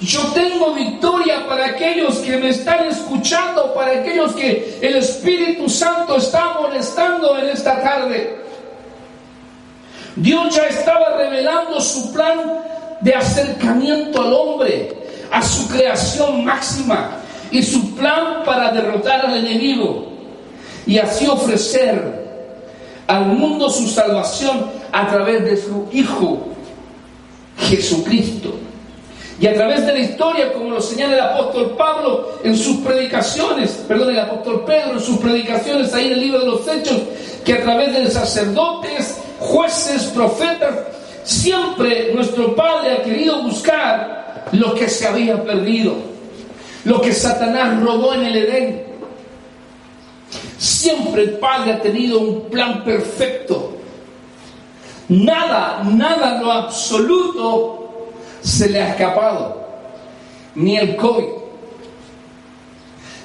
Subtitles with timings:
[0.00, 6.16] Yo tengo victoria para aquellos que me están escuchando, para aquellos que el Espíritu Santo
[6.16, 8.38] está molestando en esta tarde.
[10.14, 12.62] Dios ya estaba revelando su plan
[13.00, 14.92] de acercamiento al hombre,
[15.32, 17.10] a su creación máxima
[17.50, 20.12] y su plan para derrotar al enemigo
[20.86, 22.26] y así ofrecer
[23.06, 26.46] al mundo su salvación a través de su Hijo
[27.58, 28.67] Jesucristo.
[29.40, 33.84] Y a través de la historia, como lo señala el apóstol Pablo en sus predicaciones,
[33.86, 37.00] perdón, el apóstol Pedro en sus predicaciones ahí en el libro de los Hechos,
[37.44, 40.74] que a través de sacerdotes, jueces, profetas,
[41.22, 45.94] siempre nuestro Padre ha querido buscar lo que se había perdido,
[46.84, 48.82] lo que Satanás robó en el Edén.
[50.58, 53.76] Siempre el Padre ha tenido un plan perfecto.
[55.08, 57.77] Nada, nada lo absoluto
[58.48, 59.68] se le ha escapado.
[60.54, 61.28] Ni el COVID.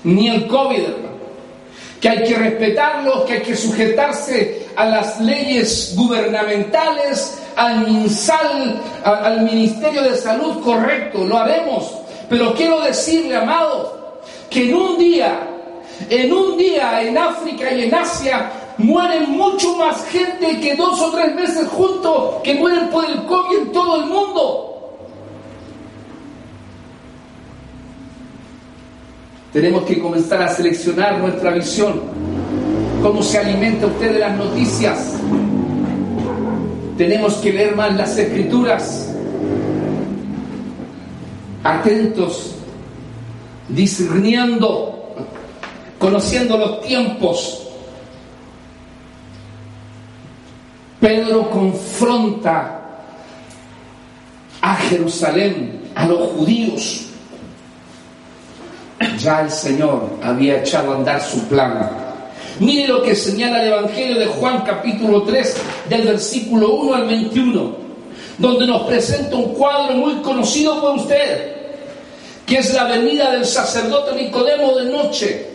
[0.04, 1.14] Ni el COVID, hermano.
[2.02, 9.42] Que hay que respetarlo, que hay que sujetarse a las leyes gubernamentales, al MinSal, al
[9.42, 11.90] Ministerio de Salud, correcto, lo haremos.
[12.30, 15.48] Pero quiero decirle, amado, que en un día,
[16.10, 21.12] en un día en África y en Asia, mueren mucho más gente que dos o
[21.12, 24.73] tres meses juntos que mueren por el COVID en todo el mundo.
[29.54, 32.02] Tenemos que comenzar a seleccionar nuestra visión.
[33.04, 35.14] ¿Cómo se alimenta usted de las noticias?
[36.98, 39.14] Tenemos que leer más las escrituras.
[41.64, 42.56] Atentos,
[43.70, 45.14] discerniendo,
[46.00, 47.68] conociendo los tiempos.
[51.00, 52.82] Pedro confronta
[54.62, 57.13] a Jerusalén, a los judíos
[59.18, 61.90] ya el Señor había echado a andar su plan.
[62.60, 65.58] Mire lo que señala el Evangelio de Juan capítulo 3
[65.90, 67.76] del versículo 1 al 21,
[68.38, 71.56] donde nos presenta un cuadro muy conocido por usted,
[72.46, 75.48] que es la venida del sacerdote Nicodemo de noche.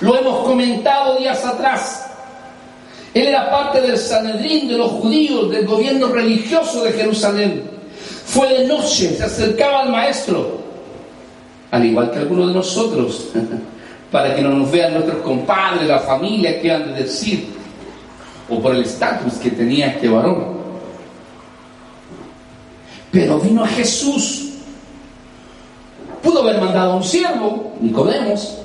[0.00, 2.06] Lo hemos comentado días atrás.
[3.12, 7.68] Él era parte del Sanedrín de los judíos, del gobierno religioso de Jerusalén.
[8.24, 10.59] Fue de noche, se acercaba al maestro
[11.70, 13.28] al igual que algunos de nosotros,
[14.10, 17.46] para que no nos vean nuestros compadres, la familia, qué han de decir,
[18.48, 20.58] o por el estatus que tenía este varón.
[23.10, 24.46] Pero vino a Jesús.
[26.22, 28.58] Pudo haber mandado a un siervo, Nicodemos,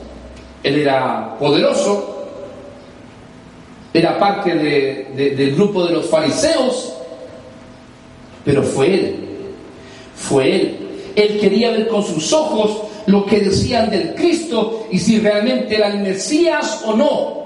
[0.61, 2.27] él era poderoso,
[3.93, 6.93] era parte de- de- del grupo de los fariseos,
[8.43, 9.15] pero fue él,
[10.15, 10.77] fue él.
[11.15, 15.87] Él quería ver con sus ojos lo que decían del Cristo y si realmente era
[15.87, 17.45] el Mesías o no.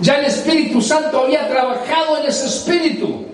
[0.00, 3.26] Ya el Espíritu Santo había trabajado en ese espíritu,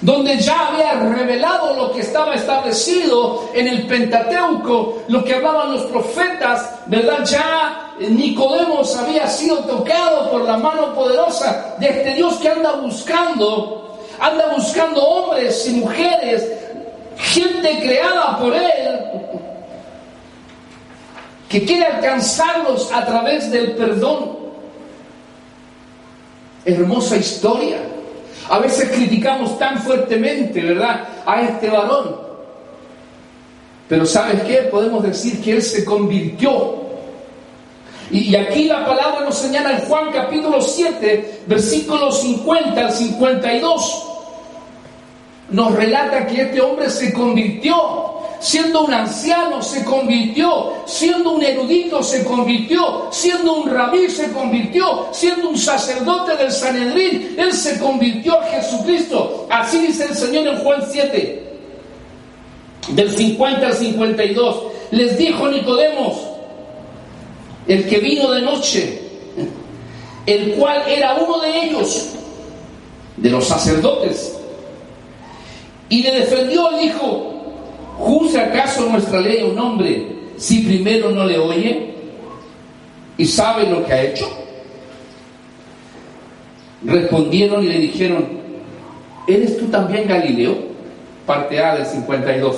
[0.00, 5.82] donde ya había revelado lo que estaba establecido en el Pentateuco, lo que hablaban los
[5.86, 7.24] profetas, ¿verdad?
[7.24, 13.98] Ya Nicodemos había sido tocado por la mano poderosa de este Dios que anda buscando,
[14.20, 16.48] anda buscando hombres y mujeres,
[17.16, 19.00] gente creada por Él,
[21.54, 24.38] que quiere alcanzarlos a través del perdón.
[26.64, 27.78] Hermosa historia.
[28.50, 32.16] A veces criticamos tan fuertemente, ¿verdad?, a este varón.
[33.88, 34.62] Pero ¿sabes qué?
[34.68, 36.82] Podemos decir que él se convirtió.
[38.10, 44.08] Y, aquí la palabra nos señala en Juan capítulo 7, versículos 50 al 52.
[45.50, 48.13] Nos relata que este hombre se convirtió.
[48.40, 55.08] Siendo un anciano se convirtió, siendo un erudito se convirtió, siendo un rabí se convirtió,
[55.12, 59.46] siendo un sacerdote del Sanedrín, él se convirtió a Jesucristo.
[59.50, 61.42] Así dice el Señor en Juan 7,
[62.88, 64.62] del 50 al 52.
[64.90, 66.18] Les dijo Nicodemos,
[67.66, 69.00] el que vino de noche,
[70.26, 72.08] el cual era uno de ellos,
[73.16, 74.32] de los sacerdotes,
[75.88, 77.33] Y le defendió dijo,
[77.98, 80.06] ¿juzga acaso nuestra ley a un hombre
[80.36, 81.94] si primero no le oye
[83.16, 84.28] y sabe lo que ha hecho?
[86.84, 88.28] Respondieron y le dijeron,
[89.26, 90.56] ¿eres tú también Galileo?
[91.26, 92.56] Parte A del 52.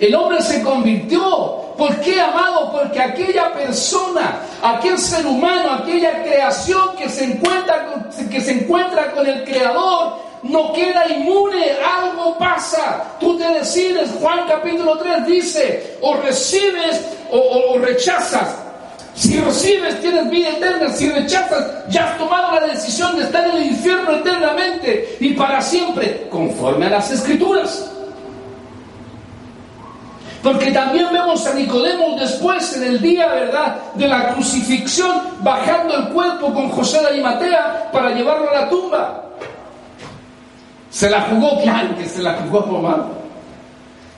[0.00, 1.62] El hombre se convirtió.
[1.78, 2.72] ¿Por qué, amado?
[2.72, 9.12] Porque aquella persona, aquel ser humano, aquella creación que se encuentra con, que se encuentra
[9.12, 13.04] con el Creador, no queda inmune, algo pasa.
[13.20, 17.00] Tú te decides, Juan capítulo 3 dice, o recibes
[17.30, 18.56] o, rechazas.
[19.14, 20.90] Si recibes, tienes vida eterna.
[20.90, 25.60] Si rechazas, ya has tomado la decisión de estar en el infierno eternamente y para
[25.60, 27.88] siempre, conforme a las escrituras.
[30.42, 36.08] Porque también vemos a Nicodemo después, en el día, ¿verdad?, de la crucifixión, bajando el
[36.08, 39.22] cuerpo con José de Arimatea para llevarlo a la tumba.
[40.92, 43.04] Se la jugó, claro que se la jugó Román.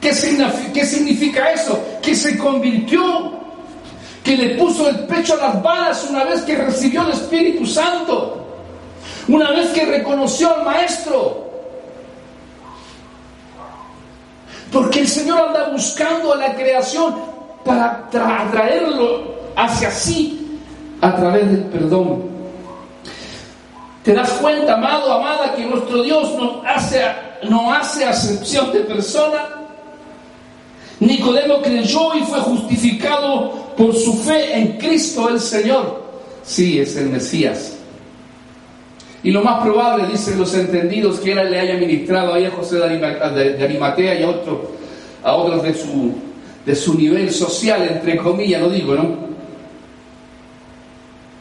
[0.00, 0.10] ¿Qué
[0.74, 1.80] ¿Qué significa eso?
[2.02, 3.32] Que se convirtió,
[4.24, 8.44] que le puso el pecho a las balas una vez que recibió el Espíritu Santo,
[9.28, 11.44] una vez que reconoció al Maestro.
[14.72, 17.14] Porque el Señor anda buscando a la creación
[17.64, 20.60] para atraerlo hacia sí
[21.00, 22.33] a través del perdón.
[24.04, 27.00] ¿Te das cuenta, amado, amada, que nuestro Dios no hace,
[27.48, 29.46] no hace acepción de persona?
[31.00, 36.04] Nicodemo creyó y fue justificado por su fe en Cristo el Señor.
[36.42, 37.78] Sí, es el Mesías.
[39.22, 42.76] Y lo más probable, dicen los entendidos, que él le haya ministrado ahí a José
[42.76, 44.28] de Arimatea y a,
[45.22, 46.12] a otros de su,
[46.66, 49.16] de su nivel social, entre comillas, lo digo, ¿no?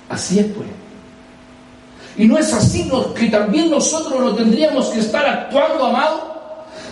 [0.08, 0.83] Así es, pues.
[2.16, 6.34] Y no es así que también nosotros no tendríamos que estar actuando, amado.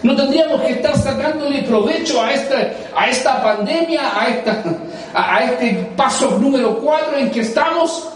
[0.04, 2.56] No tendríamos que estar sacándole provecho a esta,
[2.98, 4.64] a esta pandemia, a, esta,
[5.14, 8.08] a, este paso número cuatro en que estamos.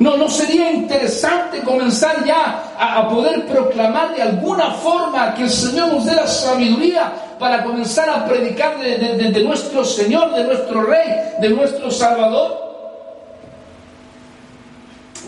[0.00, 5.92] No, no sería interesante comenzar ya a, poder proclamar de alguna forma que el Señor
[5.92, 11.08] nos dé la sabiduría para comenzar a predicar de nuestro Señor, de nuestro Rey,
[11.40, 12.67] de nuestro Salvador.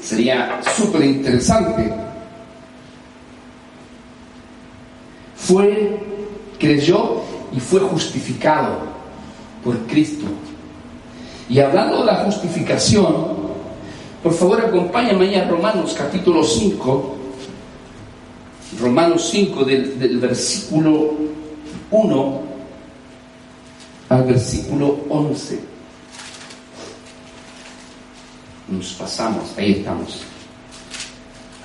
[0.03, 1.93] Sería súper interesante.
[5.37, 5.99] Fue,
[6.59, 8.79] creyó y fue justificado
[9.65, 10.27] por Cristo.
[11.49, 13.51] Y hablando de la justificación,
[14.23, 17.17] por favor, acompáñame a Romanos capítulo 5.
[18.81, 21.15] Romanos 5 del, del, versículo
[21.91, 22.41] 1
[24.11, 25.70] al versículo 11.
[28.71, 30.21] Nos pasamos, ahí estamos.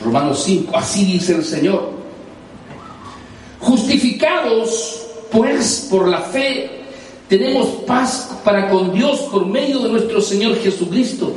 [0.01, 1.91] Romanos 5, así dice el Señor.
[3.59, 6.83] Justificados, pues, por la fe,
[7.29, 11.33] tenemos paz para con Dios por medio de nuestro Señor Jesucristo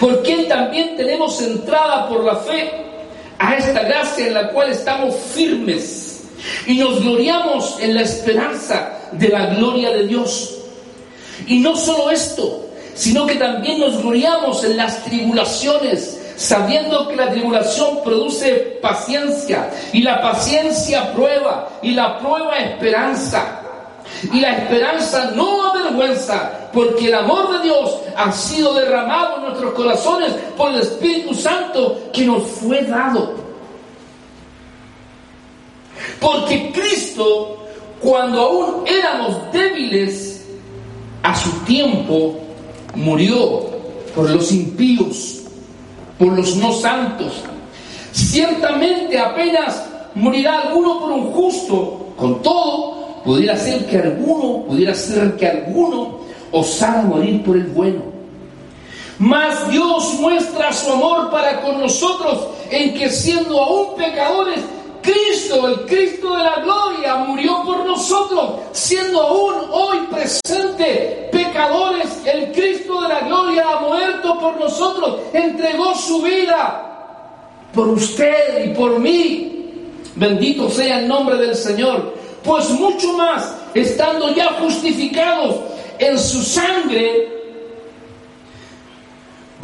[0.00, 2.70] por quien también tenemos entrada por la fe
[3.38, 6.24] a esta gracia en la cual estamos firmes
[6.66, 10.56] y nos gloriamos en la esperanza de la gloria de Dios.
[11.46, 12.69] Y no solo esto,
[13.00, 20.02] sino que también nos gloriamos en las tribulaciones, sabiendo que la tribulación produce paciencia, y
[20.02, 23.62] la paciencia prueba, y la prueba esperanza.
[24.30, 29.72] Y la esperanza no avergüenza, porque el amor de Dios ha sido derramado en nuestros
[29.72, 33.34] corazones por el Espíritu Santo que nos fue dado.
[36.20, 37.66] Porque Cristo,
[38.02, 40.46] cuando aún éramos débiles,
[41.22, 42.49] a su tiempo
[42.94, 43.68] murió
[44.14, 45.42] por los impíos,
[46.18, 47.32] por los no santos.
[48.12, 55.36] Ciertamente apenas morirá alguno por un justo, con todo, pudiera ser que alguno, pudiera ser
[55.36, 56.20] que alguno
[56.52, 58.02] osara morir por el bueno.
[59.18, 64.60] Mas Dios muestra su amor para con nosotros en que siendo aún pecadores,
[65.10, 72.52] Cristo, el Cristo de la gloria, murió por nosotros, siendo aún hoy presente pecadores, el
[72.52, 76.86] Cristo de la gloria ha muerto por nosotros, entregó su vida
[77.74, 79.86] por usted y por mí.
[80.14, 82.14] Bendito sea el nombre del Señor.
[82.42, 85.56] Pues mucho más, estando ya justificados
[85.98, 87.39] en su sangre,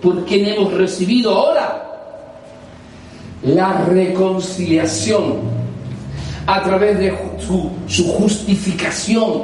[0.00, 1.86] por quien hemos recibido ahora
[3.42, 5.40] la reconciliación
[6.46, 9.42] a través de su, justificación.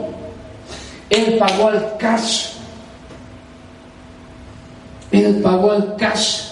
[1.09, 2.49] Él pagó al cash.
[5.13, 6.49] Él pagó al cash.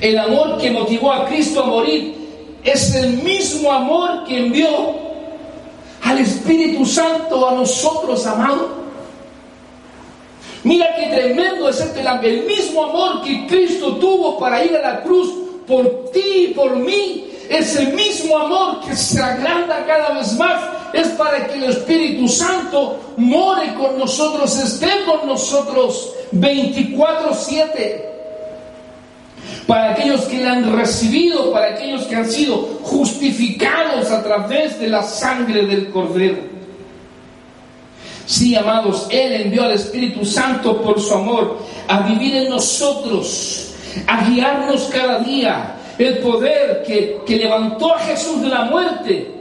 [0.00, 4.68] El amor que motivó a Cristo a morir es el mismo amor que envió
[6.04, 8.87] al Espíritu Santo a nosotros, amado.
[10.64, 15.02] Mira qué tremendo es este, el mismo amor que Cristo tuvo para ir a la
[15.02, 15.32] cruz
[15.66, 17.24] por ti y por mí.
[17.48, 20.62] Es el mismo amor que se agranda cada vez más.
[20.92, 28.08] Es para que el Espíritu Santo more con nosotros, esté con nosotros 24-7
[29.66, 34.88] para aquellos que le han recibido, para aquellos que han sido justificados a través de
[34.88, 36.57] la sangre del Cordero.
[38.28, 43.72] Sí, amados, Él envió al Espíritu Santo por su amor a vivir en nosotros,
[44.06, 45.76] a guiarnos cada día.
[45.96, 49.32] El poder que, que levantó a Jesús de la muerte,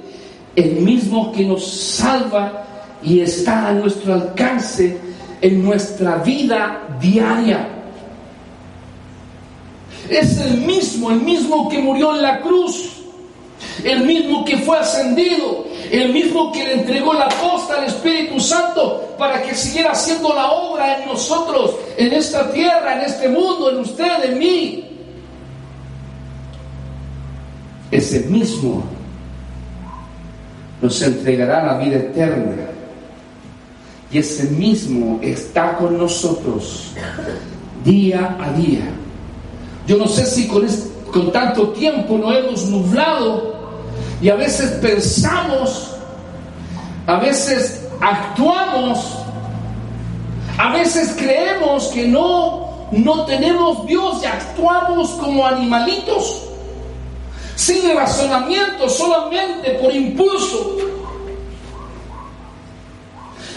[0.55, 2.65] el mismo que nos salva
[3.03, 4.97] y está a nuestro alcance
[5.41, 7.67] en nuestra vida diaria.
[10.09, 13.01] Es el mismo, el mismo que murió en la cruz,
[13.83, 19.15] el mismo que fue ascendido, el mismo que le entregó la posta al Espíritu Santo
[19.17, 23.77] para que siguiera haciendo la obra en nosotros, en esta tierra, en este mundo, en
[23.79, 24.83] usted, en mí.
[27.91, 28.83] Ese mismo
[30.81, 32.55] nos entregará la vida eterna.
[34.11, 36.91] Y ese mismo está con nosotros
[37.83, 38.87] día a día.
[39.85, 40.65] Yo no sé si con,
[41.11, 43.56] con tanto tiempo nos hemos nublado
[44.21, 45.95] y a veces pensamos,
[47.05, 49.17] a veces actuamos,
[50.57, 56.43] a veces creemos que no, no tenemos Dios y actuamos como animalitos,
[57.55, 60.77] sin razonamiento, solamente por impulso.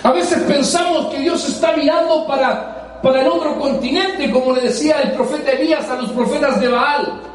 [0.03, 5.01] A veces pensamos que Dios está mirando para, para el otro continente, como le decía
[5.03, 7.30] el profeta Elías a los profetas de Baal.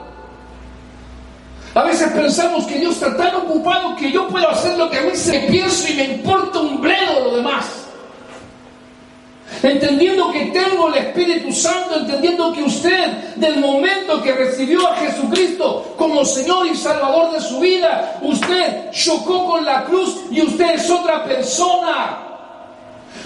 [1.75, 5.01] A veces pensamos que Dios está tan ocupado que yo puedo hacer lo que a
[5.01, 7.65] mí se pienso y me importa un bledo lo demás.
[9.62, 15.94] Entendiendo que tengo el Espíritu Santo, entendiendo que usted, del momento que recibió a Jesucristo
[15.98, 20.89] como Señor y Salvador de su vida, usted chocó con la cruz y usted es
[20.89, 22.20] otra persona.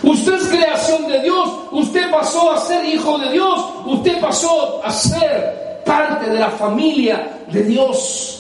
[0.02, 4.92] Usted es creación de Dios, usted pasó a ser hijo de Dios, usted pasó a
[4.92, 8.39] ser parte de la familia de Dios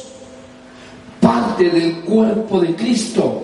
[1.29, 3.43] parte del cuerpo de Cristo.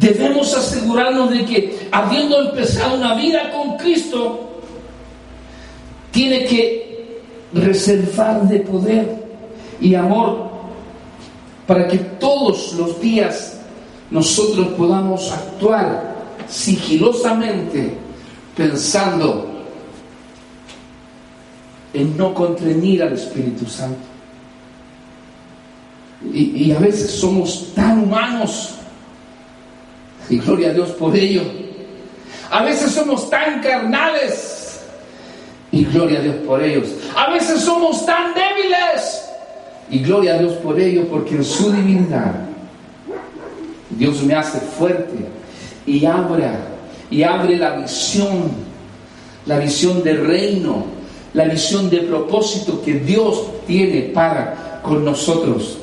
[0.00, 4.60] Debemos asegurarnos de que habiendo empezado una vida con Cristo,
[6.10, 7.20] tiene que
[7.52, 9.24] reservar de poder
[9.80, 10.50] y amor
[11.64, 13.60] para que todos los días
[14.10, 16.16] nosotros podamos actuar
[16.48, 17.96] sigilosamente
[18.56, 19.55] pensando
[21.96, 23.98] en no contrañir al Espíritu Santo.
[26.32, 28.74] Y, a veces somos tan humanos,
[30.28, 31.42] y gloria a Dios por ello.
[32.50, 34.80] A veces somos tan carnales,
[35.72, 36.88] y gloria a Dios por ellos.
[37.16, 39.30] A veces somos tan débiles,
[39.88, 42.34] y gloria a Dios por ello, porque en su divinidad
[43.90, 45.14] Dios me hace fuerte
[45.86, 46.50] y abre,
[47.10, 48.50] y abre la visión,
[49.46, 50.95] la visión del reino
[51.36, 55.76] la visión de propósito que Dios tiene para con nosotros.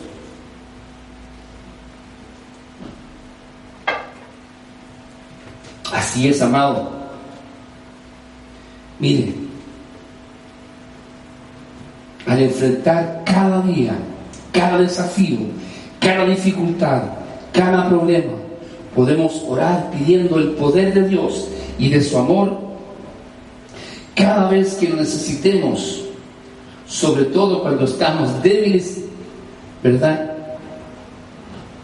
[5.94, 6.90] Así es, amado.
[8.98, 9.36] Mire,
[12.26, 13.94] al enfrentar cada día,
[14.52, 15.38] cada desafío,
[16.00, 17.04] cada dificultad,
[17.52, 18.34] cada problema,
[18.96, 22.63] podemos orar pidiendo el poder de Dios y de su amor
[24.16, 26.04] cada vez que lo necesitemos,
[26.88, 29.02] sobre todo cuando estamos débiles,
[29.82, 30.32] ¿verdad?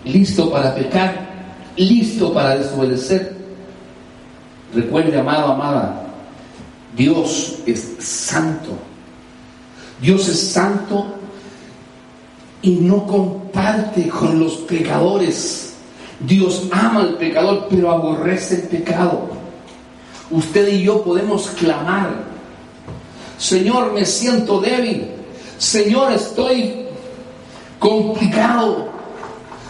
[0.06, 1.28] Listo para pecar,
[1.76, 3.36] listo para desobedecer.
[4.74, 6.08] Recuerde, amado, amada,
[6.96, 8.78] Dios es santo.
[10.02, 11.08] Dios es santo
[12.62, 15.74] y no comparte con los pecadores.
[16.20, 19.39] Dios ama al pecador, pero aborrece el pecado
[20.32, 22.10] usted y yo podemos clamar,
[23.38, 25.10] Señor, me siento débil,
[25.58, 26.86] Señor, estoy
[27.80, 28.88] complicado.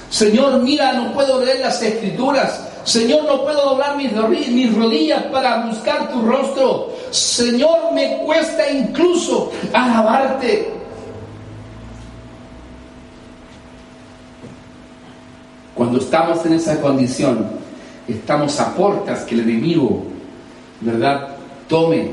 [0.09, 2.67] Señor, mira, no puedo leer las escrituras.
[2.83, 6.95] Señor, no puedo doblar mis rodillas para buscar tu rostro.
[7.11, 10.73] Señor, me cuesta incluso alabarte.
[15.75, 17.47] Cuando estamos en esa condición,
[18.07, 20.03] estamos a puertas que el enemigo,
[20.81, 21.27] ¿verdad?,
[21.67, 22.09] tome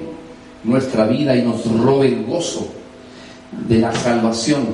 [0.64, 2.68] nuestra vida y nos robe el gozo
[3.68, 4.66] de la salvación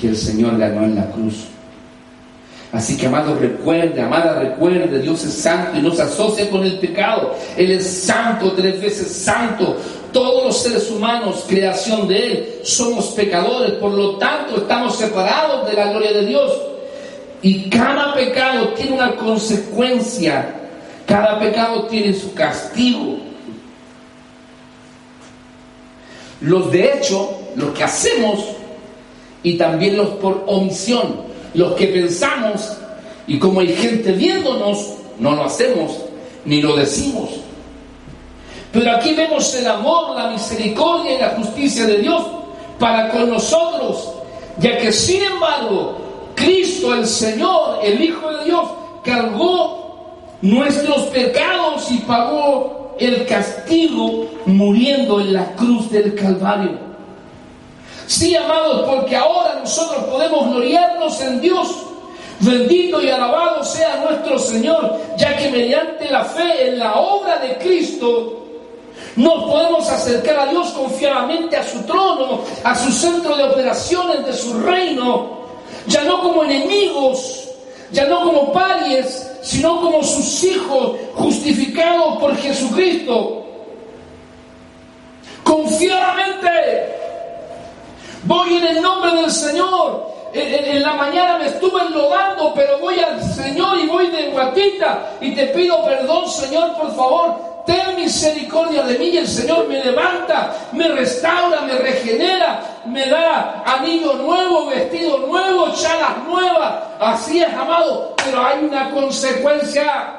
[0.00, 1.46] que el Señor ganó en la cruz.
[2.72, 6.78] Así que, amado, recuerde, amada, recuerde, Dios es santo y no se asocia con el
[6.78, 7.34] pecado.
[7.54, 9.76] Él es santo, tres veces santo.
[10.10, 15.74] Todos los seres humanos, creación de Él, somos pecadores, por lo tanto estamos separados de
[15.74, 16.50] la gloria de Dios.
[17.42, 20.54] Y cada pecado tiene una consecuencia,
[21.12, 23.18] cada pecado tiene su castigo.
[26.40, 28.40] Los de hecho, los que hacemos,
[29.42, 32.78] y también los por omisión los que pensamos
[33.26, 35.98] y como hay gente viéndonos, no lo hacemos
[36.46, 37.28] ni lo decimos.
[38.72, 42.22] Pero aquí vemos el amor, la misericordia y la justicia de Dios
[42.78, 44.12] para con nosotros,
[44.58, 45.98] ya que sin embargo
[46.34, 48.66] Cristo el Señor, el Hijo de Dios,
[49.04, 49.81] cargó
[50.42, 56.78] nuestros pecados y pagó el castigo muriendo en la cruz del Calvario.
[58.06, 61.68] Sí, amados, porque ahora nosotros podemos gloriarnos en Dios.
[62.40, 67.56] Bendito y alabado sea nuestro Señor, ya que mediante la fe en la obra de
[67.58, 68.40] Cristo
[69.14, 74.32] nos podemos acercar a Dios confiadamente a su trono, a su centro de operaciones de
[74.32, 75.42] su reino,
[75.86, 77.48] ya no como enemigos,
[77.92, 83.44] ya no como parias, sino como sus hijos justificados por Jesucristo.
[85.44, 86.92] Confiadamente
[88.24, 90.12] Voy en el nombre del Señor.
[90.32, 95.34] En, la mañana me estuve enlodando, pero voy al Señor y voy de guatita y
[95.34, 97.51] te pido perdón, Señor, por favor.
[97.66, 103.62] Ten misericordia de mí y el Señor me levanta, me restaura, me regenera, me da
[103.64, 106.74] anillo nuevo, vestido nuevo, chalas nuevas.
[106.98, 110.18] Así es, amado, pero hay una consecuencia.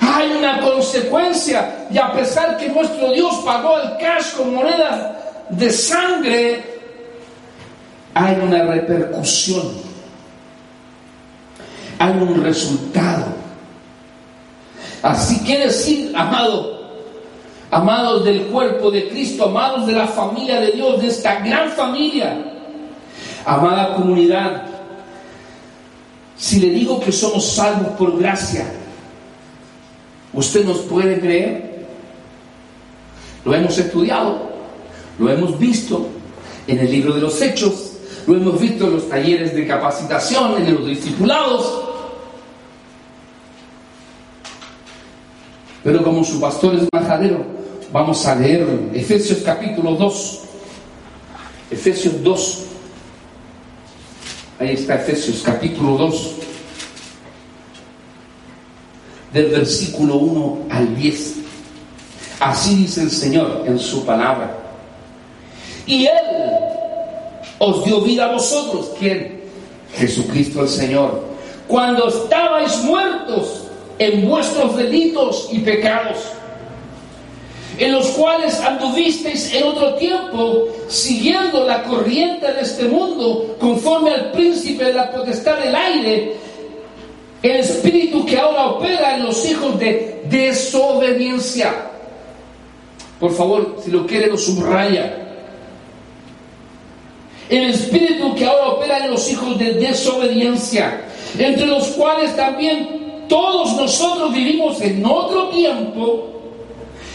[0.00, 5.14] Hay una consecuencia y a pesar que nuestro Dios pagó el cash con monedas
[5.50, 6.64] de sangre,
[8.14, 9.72] hay una repercusión,
[11.98, 13.45] hay un resultado.
[15.02, 16.80] Así quiere decir, amado,
[17.70, 22.36] amados del cuerpo de Cristo, amados de la familia de Dios, de esta gran familia,
[23.44, 24.62] amada comunidad,
[26.36, 28.66] si le digo que somos salvos por gracia,
[30.32, 31.86] ¿usted nos puede creer?
[33.44, 34.46] Lo hemos estudiado.
[35.18, 36.08] Lo hemos visto
[36.66, 37.92] en el libro de los Hechos,
[38.26, 41.84] lo hemos visto en los talleres de capacitación, en los discipulados.
[45.86, 47.44] Pero como su pastor es majadero,
[47.92, 50.40] vamos a leer Efesios capítulo 2.
[51.70, 52.62] Efesios 2.
[54.58, 56.30] Ahí está Efesios capítulo 2.
[59.32, 61.34] Del versículo 1 al 10.
[62.40, 64.58] Así dice el Señor en su palabra.
[65.86, 66.52] Y Él
[67.60, 68.90] os dio vida a vosotros.
[68.98, 69.40] ¿Quién?
[69.94, 71.24] Jesucristo el Señor.
[71.68, 73.65] Cuando estabais muertos
[73.98, 76.18] en vuestros delitos y pecados,
[77.78, 84.32] en los cuales anduvisteis en otro tiempo, siguiendo la corriente de este mundo, conforme al
[84.32, 86.36] príncipe de la potestad del aire,
[87.42, 91.90] el espíritu que ahora opera en los hijos de desobediencia.
[93.20, 95.26] Por favor, si lo quiere, lo subraya
[97.48, 101.02] el espíritu que ahora opera en los hijos de desobediencia,
[101.38, 106.28] entre los cuales también todos nosotros vivimos en otro tiempo,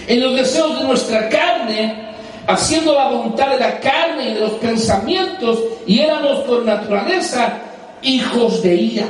[0.07, 2.11] en los deseos de nuestra carne,
[2.47, 7.59] haciendo la voluntad de la carne y de los pensamientos, y éramos por naturaleza
[8.01, 9.07] hijos de ira,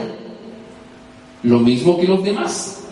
[1.43, 2.83] lo mismo que los demás.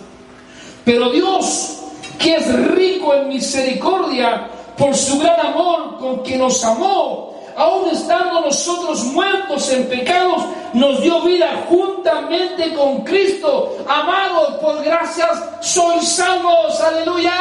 [0.85, 1.81] Pero Dios,
[2.17, 7.28] que es rico en misericordia, por su gran amor con que nos amó,
[7.59, 13.77] aún estando nosotros muertos en pecados, nos dio vida juntamente con Cristo.
[13.85, 16.79] Amados, por gracias sois salvos.
[16.79, 17.33] Aleluya.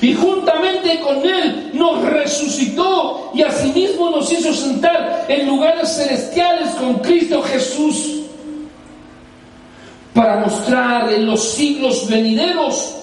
[0.00, 6.94] Y juntamente con Él nos resucitó y asimismo nos hizo sentar en lugares celestiales con
[6.94, 8.22] Cristo Jesús
[10.12, 12.96] para mostrar en los siglos venideros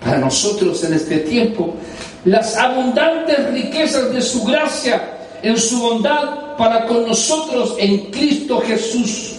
[0.00, 1.74] para nosotros en este tiempo
[2.24, 9.36] las abundantes riquezas de su gracia en su bondad para con nosotros en Cristo Jesús.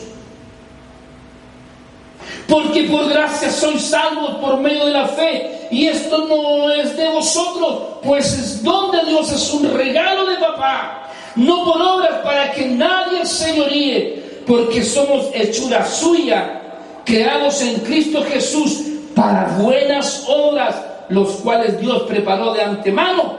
[2.47, 5.67] Porque por gracia sois salvos por medio de la fe.
[5.71, 10.35] Y esto no es de vosotros, pues es don de Dios, es un regalo de
[10.35, 11.09] papá.
[11.35, 16.61] No por obras para que nadie se señoríe, porque somos hechura suya,
[17.05, 18.81] creados en Cristo Jesús
[19.15, 20.75] para buenas obras,
[21.11, 23.35] los cuales Dios preparó de antemano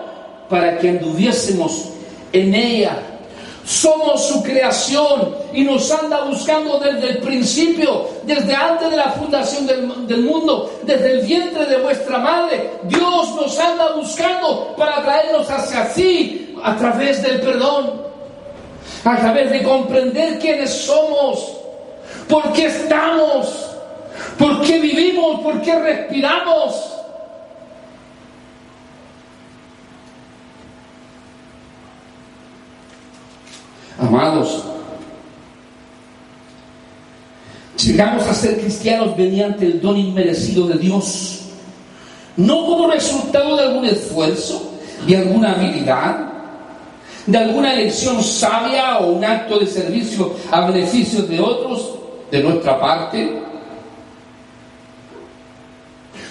[0.48, 1.88] para que anduviésemos
[2.32, 2.98] en ella.
[3.64, 9.66] Somos su creación y nos anda buscando desde el principio, desde antes de la fundación
[9.66, 12.70] del, mundo, desde el vientre de vuestra madre.
[12.84, 18.02] Dios nos anda buscando para traernos hacia sí a través del perdón,
[19.04, 21.52] a través de comprender quiénes somos,
[22.28, 23.70] por qué estamos,
[24.38, 26.91] por qué vivimos, por qué respiramos.
[34.12, 34.62] Amados,
[37.82, 41.44] llegamos a ser cristianos mediante el don inmerecido de Dios,
[42.36, 44.70] no como resultado de algún esfuerzo,
[45.06, 46.30] de alguna habilidad,
[47.26, 51.94] de alguna elección sabia o un acto de servicio a beneficio de otros
[52.30, 53.40] de nuestra parte,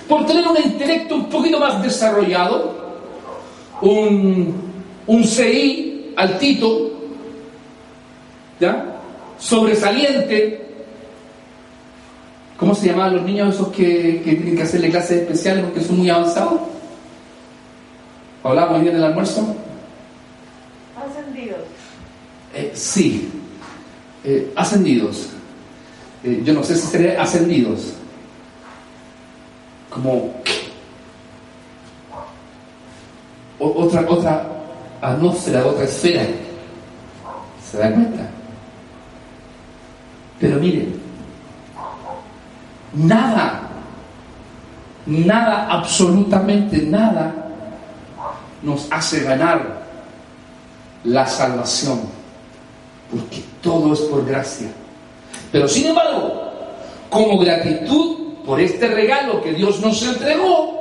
[0.07, 2.75] por tener un intelecto un poquito más desarrollado,
[3.81, 4.53] un,
[5.07, 6.90] un CI altito,
[8.61, 8.85] ¿ya?
[9.39, 10.61] sobresaliente.
[12.57, 15.97] ¿Cómo se llamaban los niños esos que, que tienen que hacerle clases especiales porque son
[15.97, 16.61] muy avanzados?
[18.43, 19.55] ¿Hablamos hoy día del almuerzo?
[20.95, 21.59] Ascendidos.
[22.53, 23.31] Eh, sí,
[24.23, 25.29] eh, ascendidos.
[26.23, 27.93] Eh, yo no sé si seré ascendidos.
[29.89, 30.31] Como
[33.59, 34.47] o- otra, otra
[35.01, 36.23] atmósfera, otra esfera.
[37.71, 38.29] ¿Se dan cuenta?
[40.41, 40.99] Pero miren,
[42.93, 43.69] nada,
[45.05, 47.31] nada, absolutamente nada
[48.63, 49.81] nos hace ganar
[51.03, 52.01] la salvación,
[53.11, 54.69] porque todo es por gracia.
[55.51, 56.51] Pero sin embargo,
[57.11, 60.80] como gratitud por este regalo que Dios nos entregó,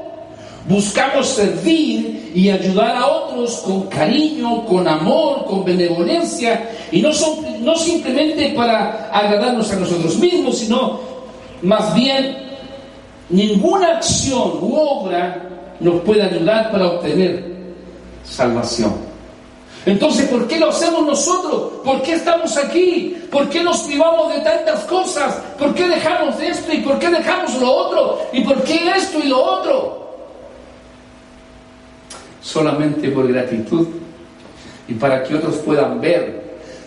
[0.68, 7.64] buscamos servir y ayudar a otros con cariño, con amor, con benevolencia, y no, son,
[7.64, 11.00] no simplemente para agradarnos a nosotros mismos, sino
[11.62, 12.36] más bien
[13.28, 15.48] ninguna acción u obra
[15.80, 17.44] nos puede ayudar para obtener
[18.24, 19.10] salvación.
[19.86, 21.72] Entonces, ¿por qué lo hacemos nosotros?
[21.82, 23.16] ¿Por qué estamos aquí?
[23.30, 25.36] ¿Por qué nos privamos de tantas cosas?
[25.58, 28.18] ¿Por qué dejamos esto y por qué dejamos lo otro?
[28.32, 30.09] ¿Y por qué esto y lo otro?
[32.42, 33.86] Solamente por gratitud
[34.88, 36.40] y para que otros puedan ver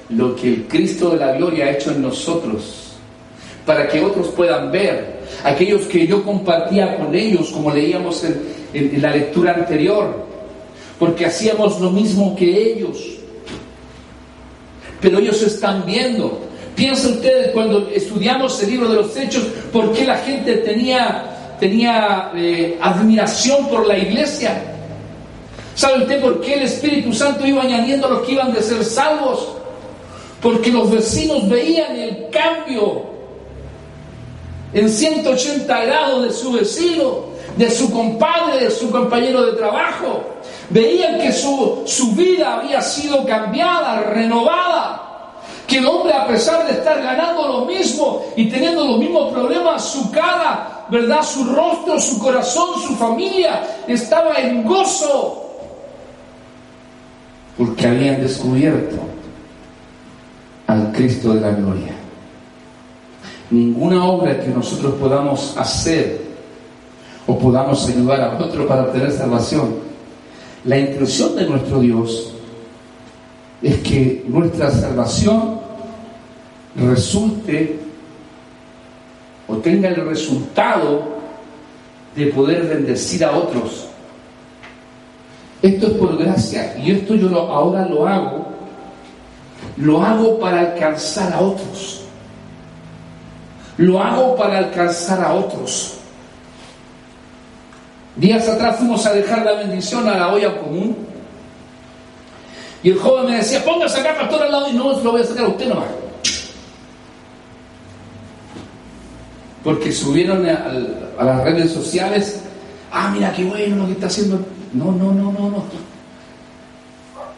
[0.10, 2.94] lo que el Cristo de la gloria ha hecho en nosotros.
[3.66, 9.12] Para que otros puedan ver aquellos que yo compartía con ellos, como leíamos en, la
[9.12, 10.26] lectura anterior,
[11.00, 12.98] porque hacíamos lo mismo que ellos.
[15.00, 16.42] Pero ellos están viendo.
[16.76, 22.32] Piensen ustedes cuando estudiamos el libro de los hechos, por qué la gente tenía, tenía
[22.36, 24.73] eh, admiración por la iglesia.
[25.76, 28.84] ¿Sabe usted por qué el Espíritu Santo iba añadiendo a los que iban de ser
[28.86, 29.48] salvos?
[30.42, 33.04] Porque los vecinos veían el cambio
[34.74, 40.22] en 180 grados de su vecino, de su compadre, de su compañero de trabajo.
[40.70, 45.00] Veían que su, su vida había sido cambiada, renovada.
[45.68, 49.84] Que el hombre, a pesar de estar ganando lo mismo y teniendo los mismos problemas,
[49.84, 51.24] su cara, ¿verdad?
[51.24, 55.43] Su rostro, su corazón, su familia, estaba en gozo.
[57.58, 58.98] Porque habían descubierto
[60.68, 61.94] al Cristo de la gloria.
[63.52, 66.22] Ninguna obra que nosotros podamos hacer
[67.28, 69.76] o podamos ayudar a otro para obtener salvación.
[70.66, 72.34] La intención de nuestro Dios
[73.62, 75.60] es que nuestra salvación
[76.76, 77.80] resulte
[79.48, 81.04] o tenga el resultado
[82.16, 83.88] de poder bendecir a otros.
[85.64, 88.46] Esto es por gracia y esto yo ahora lo hago,
[89.78, 92.02] lo hago para alcanzar a otros.
[93.78, 95.96] Lo hago para alcanzar a otros.
[98.16, 100.96] Días atrás fuimos a dejar la bendición a la olla común.
[102.84, 105.26] Y el joven me decía, póngase acá, pastor, al lado, y no, lo voy a
[105.26, 105.88] sacar a usted nomás.
[109.64, 110.66] Porque subieron a,
[111.18, 112.44] a las redes sociales
[112.94, 114.40] ah, mira qué bueno lo que está haciendo.
[114.74, 115.64] No, no, no, no, no.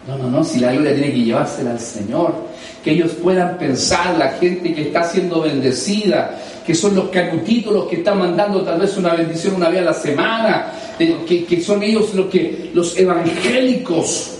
[0.07, 2.33] No, no, no, si la gloria tiene que llevársela al Señor.
[2.83, 7.87] Que ellos puedan pensar, la gente que está siendo bendecida, que son los canutitos los
[7.87, 10.67] que están mandando tal vez una bendición una vez a la semana,
[10.97, 14.35] que, que son ellos los, que, los evangélicos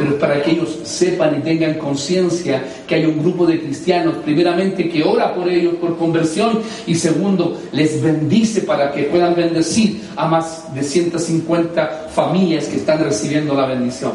[0.00, 4.88] pero para que ellos sepan y tengan conciencia que hay un grupo de cristianos, primeramente,
[4.88, 10.26] que ora por ellos por conversión y segundo, les bendice para que puedan bendecir a
[10.26, 14.12] más de 150 familias que están recibiendo la bendición.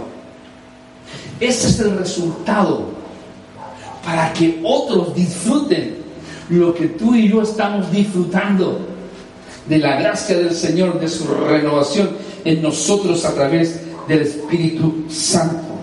[1.39, 2.85] Ese es el resultado
[4.03, 5.97] para que otros disfruten
[6.49, 8.79] lo que tú y yo estamos disfrutando
[9.69, 12.09] de la gracia del Señor, de su renovación
[12.43, 15.74] en nosotros a través del Espíritu Santo.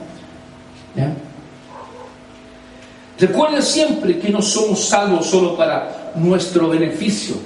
[3.18, 7.36] Recuerda siempre que no somos salvos solo para nuestro beneficio.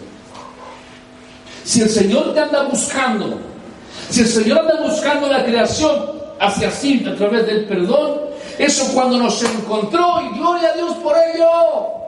[1.64, 3.38] Si el Señor te anda buscando,
[4.08, 8.20] si el Señor anda buscando la creación hacia sí a través del perdón,
[8.58, 12.05] eso cuando nos encontró y gloria a Dios por ello.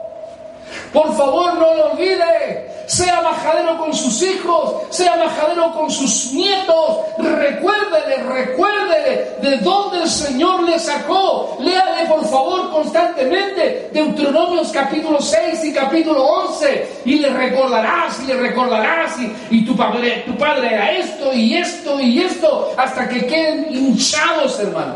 [0.93, 6.97] Por favor, no lo olvide sea majadero con sus hijos, sea majadero con sus nietos.
[7.19, 11.55] Recuérdele, recuérdele de dónde el Señor le sacó.
[11.59, 18.37] Léale por favor constantemente Deuteronomios capítulo 6 y capítulo 11 y le recordarás y le
[18.37, 19.17] recordarás
[19.51, 24.59] y, tu, padre, tu padre era esto y esto y esto hasta que queden hinchados,
[24.59, 24.95] hermano.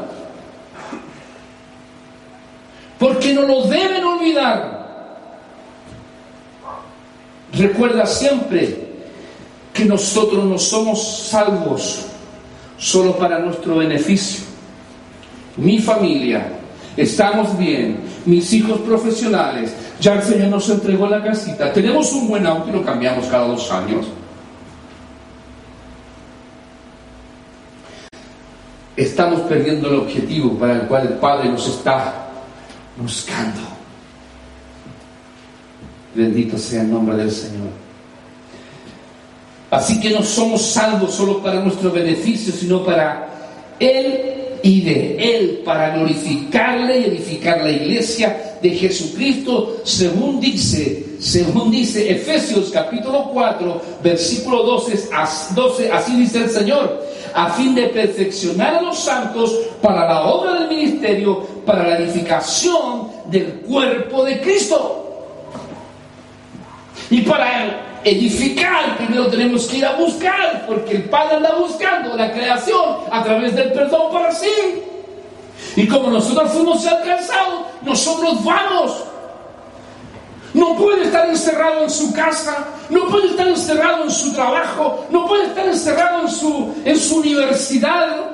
[2.97, 4.83] Porque no lo deben olvidar.
[7.54, 8.80] Recuerda siempre
[9.74, 12.06] que nosotros no somos salvos
[12.78, 14.44] solo para nuestro beneficio.
[15.58, 16.48] Mi familia,
[16.98, 22.46] estamos bien, mis hijos profesionales, ya el Señor nos entregó la casita, tenemos un buen
[22.48, 24.08] auto y lo cambiamos cada dos años.
[28.96, 32.30] Estamos perdiendo el objetivo para el cual el Padre nos está
[32.98, 33.72] buscando.
[36.15, 37.69] Bendito sea el nombre del Señor.
[39.71, 43.28] Así que no somos salvos solo para nuestro beneficio, sino para
[43.80, 51.71] Él y de Él, para glorificarle y edificar la iglesia de Jesucristo, según dice, según
[51.71, 55.10] dice Efesios capítulo 4, versículo 12,
[55.56, 60.60] 12, así dice el Señor, a fin de perfeccionar a los santos para la obra
[60.60, 65.12] del ministerio, para la edificación del cuerpo de Cristo.
[67.10, 72.32] Y para edificar, primero tenemos que ir a buscar, porque el Padre anda buscando la
[72.32, 74.48] creación a través del perdón para sí.
[75.76, 79.04] Y como nosotros fuimos alcanzados, nosotros vamos.
[80.54, 85.26] No puede estar encerrado en su casa, no puede estar encerrado en su trabajo, no
[85.26, 88.34] puede estar encerrado en su, en su universidad.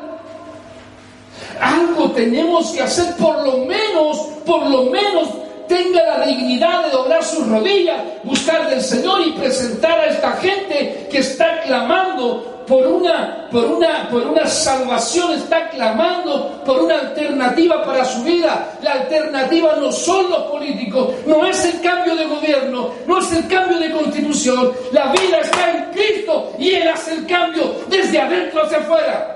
[1.61, 5.29] Algo tenemos que hacer por lo menos, por lo menos
[5.69, 11.07] tenga la dignidad de doblar sus rodillas, buscar del Señor y presentar a esta gente
[11.09, 17.83] que está clamando por una, por una, por una salvación, está clamando por una alternativa
[17.83, 18.77] para su vida.
[18.81, 23.47] La alternativa no son los políticos, no es el cambio de gobierno, no es el
[23.47, 24.71] cambio de constitución.
[24.91, 29.35] La vida está en Cristo y Él hace el cambio desde adentro hacia afuera.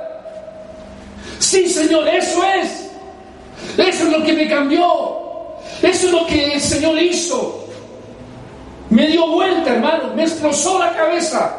[1.40, 2.92] Sí, Señor, eso es.
[3.78, 5.23] Eso es lo que me cambió.
[5.82, 7.68] Eso es lo que el Señor hizo.
[8.90, 11.58] Me dio vuelta, hermano, me explosó la cabeza.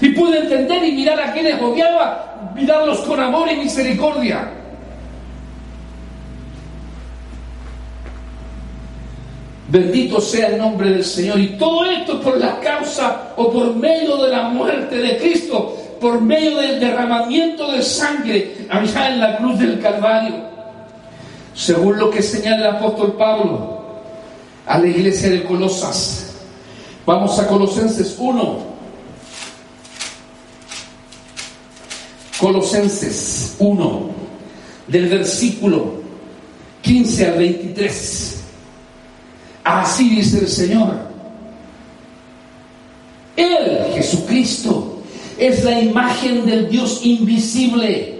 [0.00, 4.50] Y pude entender y mirar a quienes odiaba, mirarlos con amor y misericordia.
[9.68, 11.38] Bendito sea el nombre del Señor.
[11.38, 16.20] Y todo esto por la causa o por medio de la muerte de Cristo, por
[16.20, 20.49] medio del derramamiento de sangre allá en la cruz del Calvario
[21.60, 23.80] según lo que señala el apóstol Pablo
[24.66, 26.30] a la iglesia de Colosas.
[27.04, 28.70] Vamos a Colosenses 1.
[32.40, 34.10] Colosenses 1,
[34.86, 36.00] del versículo
[36.80, 38.40] 15 al 23.
[39.62, 40.94] Así dice el Señor.
[43.36, 45.02] Él, Jesucristo,
[45.36, 48.19] es la imagen del Dios invisible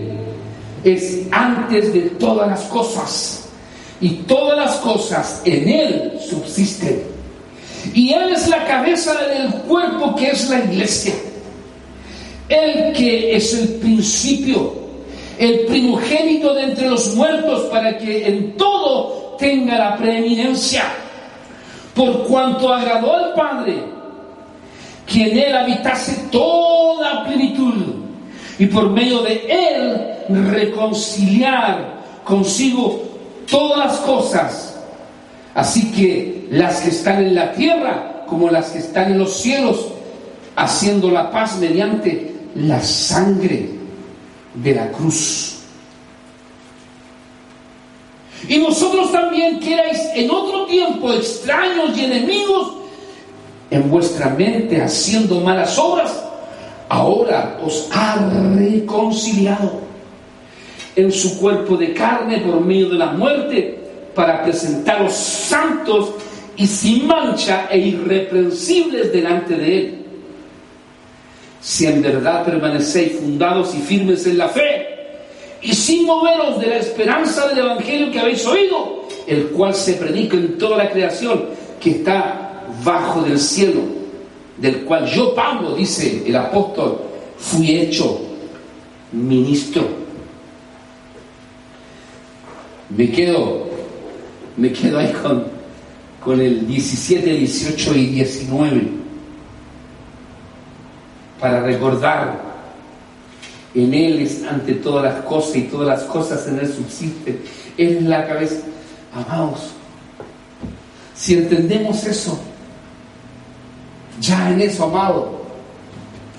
[0.83, 3.49] es antes de todas las cosas.
[3.99, 7.03] Y todas las cosas en Él subsisten.
[7.93, 11.13] Y Él es la cabeza del cuerpo que es la iglesia.
[12.49, 14.73] Él que es el principio,
[15.37, 20.83] el primogénito de entre los muertos para que en todo tenga la preeminencia.
[21.95, 23.83] Por cuanto agradó al Padre
[25.05, 28.00] que en Él habitase toda plenitud
[28.61, 33.01] y por medio de Él reconciliar consigo
[33.49, 34.79] todas las cosas.
[35.55, 39.87] Así que las que están en la tierra como las que están en los cielos,
[40.55, 43.67] haciendo la paz mediante la sangre
[44.53, 45.61] de la cruz.
[48.47, 52.73] Y vosotros también que erais en otro tiempo extraños y enemigos
[53.71, 56.25] en vuestra mente haciendo malas obras,
[56.91, 58.17] ahora os ha
[58.53, 59.79] reconciliado
[60.93, 63.79] en su cuerpo de carne por medio de la muerte
[64.13, 66.11] para presentaros santos
[66.57, 70.05] y sin mancha e irreprensibles delante de Él.
[71.61, 74.87] Si en verdad permanecéis fundados y firmes en la fe
[75.61, 80.35] y sin moveros de la esperanza del Evangelio que habéis oído, el cual se predica
[80.35, 81.45] en toda la creación
[81.79, 84.00] que está bajo del cielo,
[84.61, 87.01] del cual yo, Pablo, dice el apóstol,
[87.37, 88.21] fui hecho
[89.11, 89.83] ministro.
[92.95, 93.67] Me quedo,
[94.57, 95.45] me quedo ahí con,
[96.23, 98.81] con el 17, 18 y 19
[101.39, 102.39] para recordar
[103.73, 107.41] en Él es ante todas las cosas y todas las cosas en Él subsisten.
[107.77, 108.57] Él es la cabeza.
[109.11, 109.71] Amados,
[111.15, 112.39] si entendemos eso,
[114.19, 115.41] ya en eso, amado,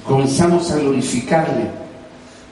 [0.06, 1.70] comenzamos a glorificarle,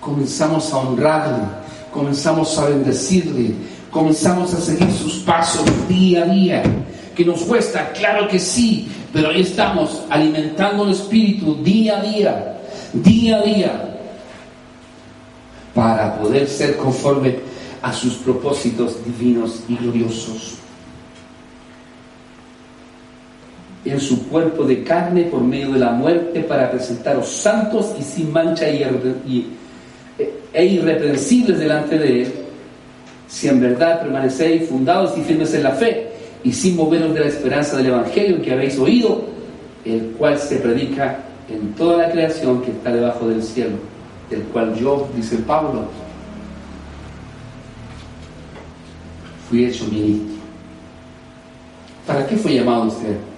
[0.00, 1.44] comenzamos a honrarle,
[1.92, 3.54] comenzamos a bendecirle,
[3.90, 6.62] comenzamos a seguir sus pasos día a día.
[7.14, 12.61] Que nos cuesta, claro que sí, pero ahí estamos alimentando el espíritu día a día,
[12.94, 13.98] día a día,
[15.74, 17.40] para poder ser conforme
[17.83, 20.60] a sus propósitos divinos y gloriosos.
[23.84, 28.30] En su cuerpo de carne por medio de la muerte para presentaros santos y sin
[28.30, 28.82] mancha y,
[29.26, 29.46] y,
[30.52, 32.32] e irreprensibles delante de Él,
[33.26, 36.08] si en verdad permanecéis fundados y firmes en la fe
[36.42, 39.24] y sin moveros de la esperanza del Evangelio que habéis oído,
[39.84, 43.76] el cual se predica en toda la creación que está debajo del cielo,
[44.28, 45.84] del cual yo, dice Pablo,
[49.48, 50.36] fui hecho ministro.
[52.06, 53.29] ¿Para qué fue llamado usted?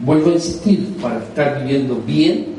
[0.00, 2.54] Vuelvo a insistir, para estar viviendo bien,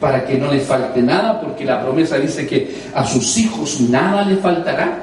[0.00, 4.24] para que no le falte nada, porque la promesa dice que a sus hijos nada
[4.24, 5.02] le faltará.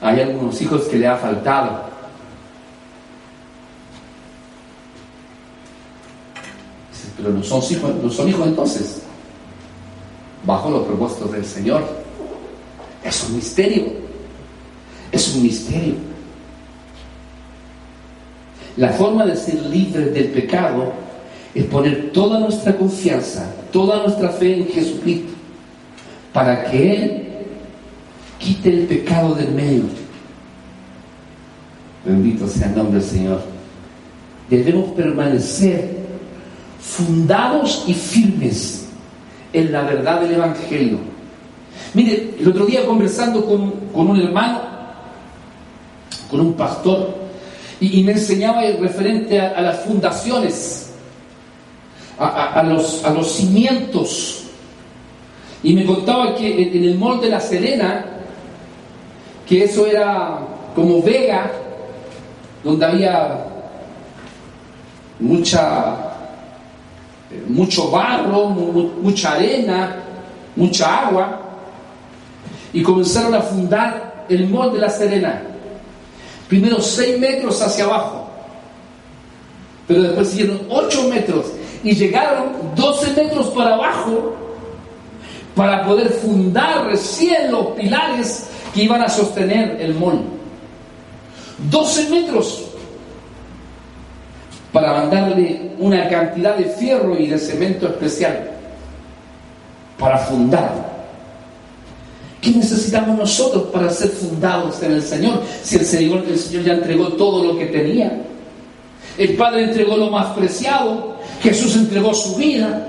[0.00, 1.88] Hay algunos hijos que le ha faltado.
[7.16, 9.02] Pero no son hijos, no son hijos entonces.
[10.44, 11.82] Bajo los propósitos del Señor.
[13.04, 13.86] Es un misterio.
[15.10, 16.07] Es un misterio.
[18.78, 20.92] La forma de ser libres del pecado
[21.52, 25.32] es poner toda nuestra confianza, toda nuestra fe en Jesucristo,
[26.32, 27.28] para que Él
[28.38, 29.82] quite el pecado del medio.
[32.04, 33.42] Bendito sea el nombre del Señor.
[34.48, 35.98] Debemos permanecer
[36.80, 38.86] fundados y firmes
[39.52, 40.98] en la verdad del Evangelio.
[41.94, 44.60] Mire, el otro día conversando con, con un hermano,
[46.30, 47.17] con un pastor,
[47.80, 50.90] y, me enseñaba el referente a, las fundaciones,
[52.18, 54.44] a, los, a los cimientos,
[55.62, 58.04] y me contaba que en, el molde de La Serena,
[59.46, 60.38] que eso era
[60.74, 61.50] como Vega,
[62.64, 63.44] donde había
[65.20, 65.96] mucha,
[67.48, 69.96] mucho barro, mucha arena,
[70.56, 71.40] mucha agua,
[72.72, 75.42] y comenzaron a fundar el molde de la Serena.
[76.48, 78.28] Primero 6 metros hacia abajo,
[79.86, 81.46] pero después siguieron 8 metros
[81.84, 84.34] y llegaron 12 metros para abajo
[85.54, 90.22] para poder fundar recién los pilares que iban a sostener el molde.
[91.70, 92.64] 12 metros
[94.72, 98.50] para mandarle una cantidad de fierro y de cemento especial
[99.98, 100.97] para fundar.
[102.40, 105.42] ¿Qué necesitamos nosotros para ser fundados en el Señor?
[105.62, 108.22] Si el Señor, el Señor ya entregó todo lo que tenía.
[109.16, 111.16] El Padre entregó lo más preciado.
[111.42, 112.84] Jesús entregó su vida.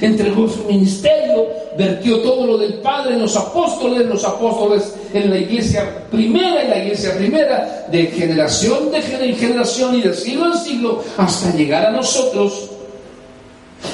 [0.00, 1.46] entregó su ministerio,
[1.78, 6.70] vertió todo lo del Padre en los apóstoles, los apóstoles en la iglesia primera, en
[6.70, 11.90] la iglesia primera, de generación de generación y de siglo en siglo, hasta llegar a
[11.92, 12.68] nosotros.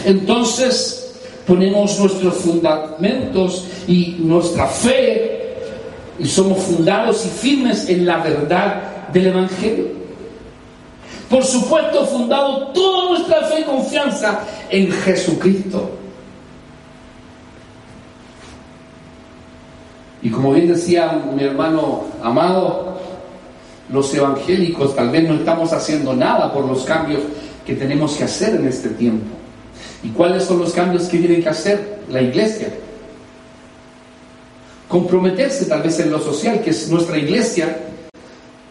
[0.05, 1.01] Entonces
[1.47, 5.57] ponemos nuestros fundamentos y nuestra fe
[6.18, 9.86] y somos fundados y firmes en la verdad del Evangelio.
[11.28, 15.90] Por supuesto, fundado toda nuestra fe y confianza en Jesucristo.
[20.20, 22.99] Y como bien decía mi hermano amado,
[23.90, 27.22] los evangélicos tal vez no estamos haciendo nada por los cambios
[27.66, 29.41] que tenemos que hacer en este tiempo.
[30.03, 32.68] ¿Y cuáles son los cambios que tiene que hacer la iglesia?
[34.88, 37.76] Comprometerse tal vez en lo social, que es nuestra iglesia,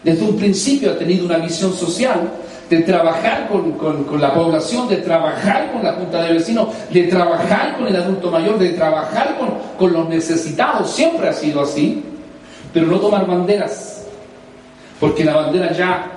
[0.04, 2.32] desde un principio ha tenido una visión social
[2.70, 7.88] de trabajar con, la población, de trabajar con la junta de vecinos, de trabajar con
[7.88, 10.92] el adulto mayor, de trabajar con, con los necesitados.
[10.92, 12.04] Siempre ha sido así,
[12.74, 14.04] pero no tomar banderas,
[15.00, 16.12] porque la bandera ya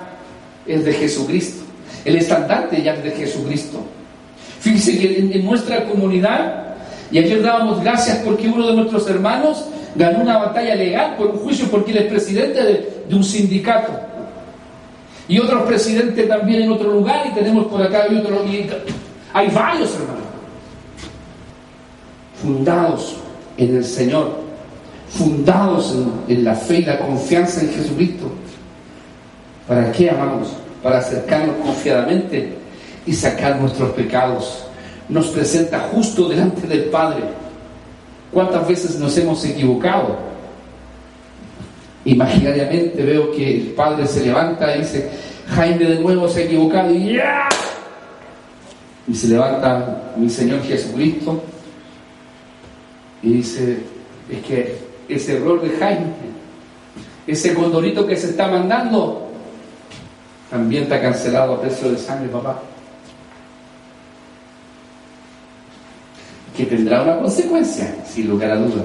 [0.65, 1.63] es de Jesucristo,
[2.05, 3.83] el estandarte ya es de Jesucristo.
[4.65, 6.73] Fíjense que en, nuestra comunidad,
[7.11, 9.63] y ayer dábamos gracias porque uno de nuestros hermanos
[9.93, 12.63] ganó una batalla legal por un juicio porque él es presidente
[13.07, 13.91] de un sindicato.
[15.27, 18.43] Y otros presidentes también en otro lugar, y tenemos por acá y otro.
[19.33, 20.23] hay varios hermanos.
[22.41, 23.17] Fundados
[23.57, 24.31] en el Señor,
[25.11, 25.95] fundados
[26.27, 28.31] en, la fe y la confianza en Jesucristo.
[29.67, 30.53] ¿Para qué amamos?
[30.81, 32.64] Para acercarnos confiadamente
[33.05, 34.65] y sacar nuestros pecados.
[35.09, 37.23] Nos presenta justo delante del Padre.
[38.31, 40.17] ¿Cuántas veces nos hemos equivocado?
[42.05, 45.09] Imaginariamente veo que el padre se levanta y dice,
[45.47, 47.49] Jaime de nuevo se ha equivocado y ya.
[49.07, 51.41] Y se levanta mi Señor Jesucristo
[53.23, 53.79] y dice,
[54.29, 54.77] es que
[55.07, 56.13] ese error de Jaime,
[57.25, 59.29] ese condorito que se está mandando,
[60.49, 62.61] también está cancelado a precio de sangre, papá.
[66.55, 68.83] Que tendrá una consecuencia, sin lugar a duda,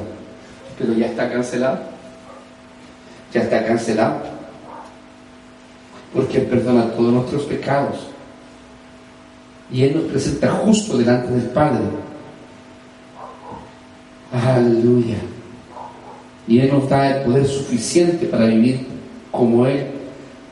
[0.79, 1.91] pero ya está cancelado
[3.33, 4.19] ya está cancelado.
[6.13, 7.97] Porque Él perdona todos nuestros pecados.
[9.73, 11.85] Y Él nos presenta justo delante del Padre.
[14.33, 15.19] Aleluya.
[16.49, 18.87] Y Él nos da el poder suficiente para vivir
[19.31, 19.87] como Él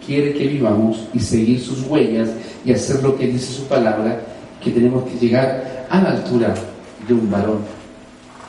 [0.07, 2.31] quiere que vivamos y seguir sus huellas
[2.65, 4.21] y hacer lo que dice su palabra,
[4.63, 6.55] que tenemos que llegar a la altura
[7.09, 7.61] de un varón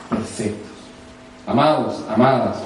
[0.08, 0.68] perfecto.
[1.46, 2.58] Amados, amadas,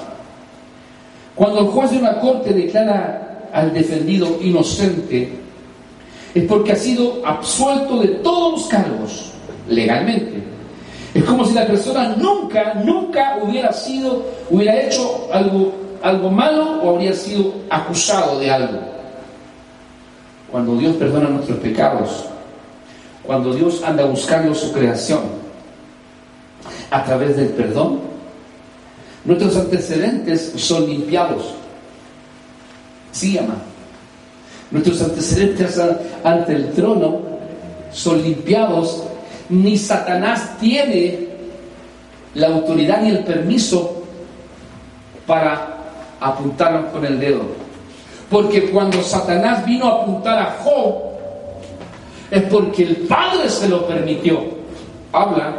[1.34, 5.32] cuando el juez de una corte declara al defendido inocente,
[6.34, 9.32] es porque ha sido absuelto de todos los cargos
[9.68, 10.42] legalmente.
[11.14, 15.72] Es como si la persona nunca, nunca hubiera sido, hubiera hecho algo,
[16.02, 18.80] algo malo o habría sido acusado de algo.
[20.50, 22.26] Cuando Dios perdona nuestros pecados,
[23.22, 25.43] cuando Dios anda buscando su creación
[26.90, 28.14] a través del perdón,
[29.24, 31.54] Nuestros antecedentes son limpiados.
[33.10, 33.56] Sí, ama.
[34.70, 35.80] Nuestros antecedentes
[36.22, 37.20] ante el trono
[37.90, 39.02] son limpiados.
[39.48, 41.28] Ni Satanás tiene
[42.34, 44.02] la autoridad ni el permiso
[45.26, 45.74] para
[46.20, 47.42] apuntarnos con el dedo.
[48.28, 50.96] Porque cuando Satanás vino a apuntar a Job,
[52.30, 54.42] es porque el Padre se lo permitió.
[55.12, 55.54] Habla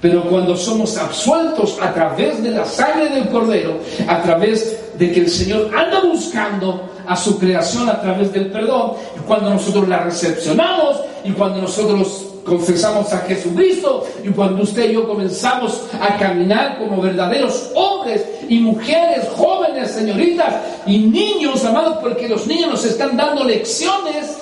[0.00, 5.20] pero cuando somos absueltos a través de la sangre del Cordero, a través de que
[5.20, 9.98] el Señor anda buscando a su creación a través del perdón, y cuando nosotros la
[10.04, 16.78] recepcionamos, y cuando nosotros confesamos a Jesucristo, y cuando usted y yo comenzamos a caminar
[16.78, 20.54] como verdaderos hombres y mujeres, jóvenes, señoritas
[20.86, 24.38] y niños, amados, porque los niños nos están dando lecciones,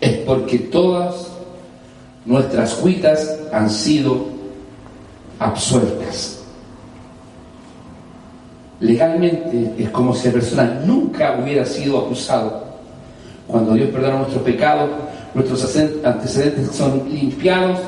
[0.00, 1.27] es porque todas
[2.28, 4.26] nuestras cuitas han sido
[5.38, 6.40] absueltas.
[8.80, 12.64] Legalmente es como si la persona nunca hubiera sido acusado.
[13.46, 14.90] Cuando Dios perdona nuestros pecados,
[15.32, 15.74] nuestros
[16.04, 17.78] antecedentes son limpiados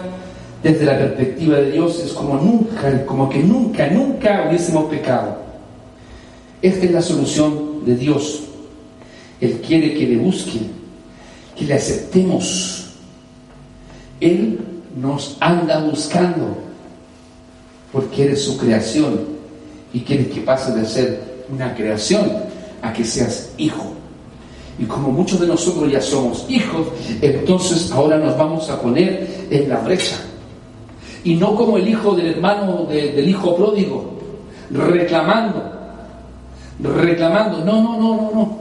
[0.63, 5.37] desde la perspectiva de Dios, es como nunca, como que nunca, nunca hubiésemos pecado.
[6.63, 8.41] Esta es la solución de Dios.
[9.39, 10.71] Él quiere que le busquen,
[11.57, 12.80] que le aceptemos
[14.21, 14.59] él
[15.01, 16.57] nos anda buscando
[17.93, 19.21] porque eres su creación
[19.93, 22.31] y quiere que pase de ser una creación
[22.83, 23.93] a que seas hijo.
[24.79, 26.87] Y como muchos de nosotros ya somos hijos,
[27.21, 30.17] entonces ahora nos vamos a poner en la brecha.
[31.25, 34.19] Y no como el hijo del hermano de- del hijo pródigo,
[34.71, 35.71] reclamando,
[36.83, 37.63] reclamando.
[37.65, 38.59] No, no, no, no, no.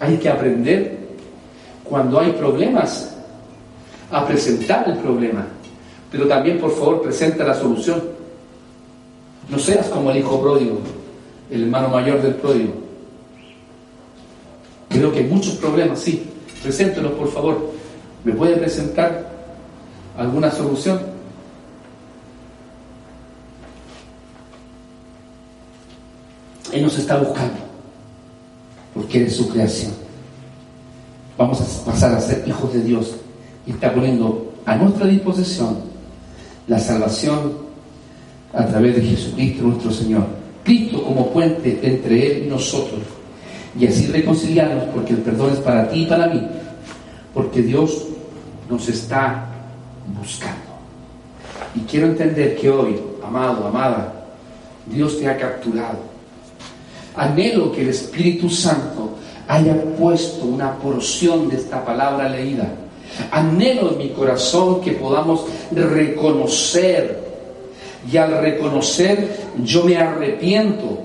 [0.00, 1.03] Hay que aprender
[1.84, 3.14] cuando hay problemas
[4.10, 5.46] a presentar el problema.
[6.10, 8.02] Pero también, por favor, presenta la solución.
[9.48, 10.78] No seas como el hijo pródigo,
[11.50, 12.72] el hermano mayor del pródigo.
[14.88, 16.24] Creo que hay muchos problemas, sí.
[16.62, 17.72] Preséntelos, por favor.
[18.22, 19.28] ¿Me puede presentar
[20.16, 21.00] alguna solución?
[26.72, 27.58] Él nos está buscando,
[28.94, 30.03] porque eres su creación.
[31.36, 33.16] Vamos a pasar a ser hijos de Dios
[33.66, 35.78] y está poniendo a nuestra disposición
[36.68, 37.52] la salvación
[38.52, 40.26] a través de Jesucristo nuestro Señor.
[40.62, 43.00] Cristo como puente entre Él y nosotros.
[43.78, 46.40] Y así reconciliarnos porque el perdón es para ti y para mí.
[47.34, 48.06] Porque Dios
[48.70, 49.46] nos está
[50.16, 50.62] buscando.
[51.74, 54.26] Y quiero entender que hoy, amado, amada,
[54.86, 55.98] Dios te ha capturado.
[57.16, 59.18] Anhelo que el Espíritu Santo
[59.48, 62.68] haya puesto una porción de esta palabra leída.
[63.30, 67.22] Anhelo en mi corazón que podamos reconocer
[68.10, 71.00] y al reconocer yo me arrepiento.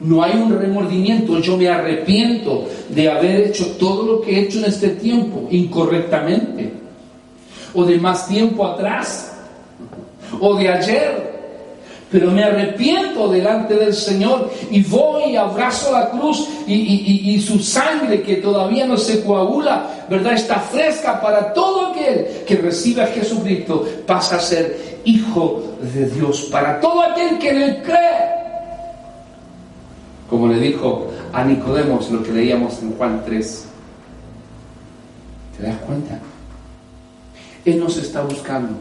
[0.00, 4.58] No hay un remordimiento, yo me arrepiento de haber hecho todo lo que he hecho
[4.58, 6.72] en este tiempo incorrectamente,
[7.74, 9.32] o de más tiempo atrás,
[10.40, 11.27] o de ayer.
[12.10, 17.40] Pero me arrepiento delante del Señor y voy y abrazo la cruz y, y- y-
[17.42, 20.32] su sangre que todavía no se coagula, ¿verdad?
[20.32, 26.48] Está fresca para todo aquel que recibe a Jesucristo, pasa a ser hijo de Dios.
[26.50, 28.28] Para todo aquel que en él cree.
[30.30, 33.64] Como le dijo a Nicodemos lo que leíamos en Juan 3.
[35.58, 36.18] ¿Te das cuenta?
[37.66, 38.74] Él nos está buscando.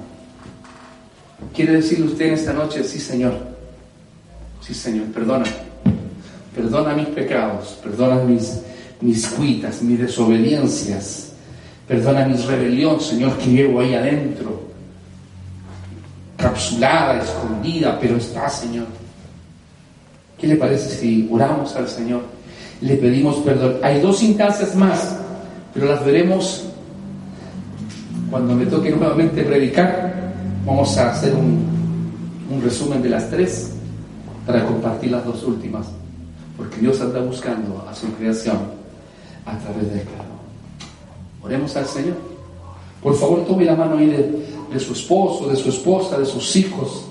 [1.54, 3.34] ¿Quiere decirle usted en esta noche, sí Señor?
[4.62, 5.46] Sí Señor, perdona.
[6.56, 8.62] Perdona mis pecados, perdona mis,
[9.02, 11.34] mis cuitas, mis desobediencias.
[11.88, 14.62] Perdona mis rebelión, Señor, que llevo ahí adentro.
[16.36, 18.88] Capsulada, escondida, pero está, Señor.
[20.38, 22.22] ¿Qué le parece si oramos al Señor?
[22.82, 23.78] Le pedimos perdón.
[23.82, 25.18] Hay dos instancias más,
[25.74, 26.66] pero las veremos
[28.30, 30.07] cuando me toque nuevamente predicar.
[30.68, 33.72] Vamos a hacer un, resumen de las tres
[34.46, 35.88] para compartir las dos últimas,
[36.58, 38.58] porque Dios anda buscando a su creación
[39.46, 40.26] a través del perdón.
[41.42, 42.18] Oremos al Señor.
[43.02, 46.54] Por favor, tome la mano ahí de, de su esposo, de su esposa, de sus
[46.58, 47.06] hijos.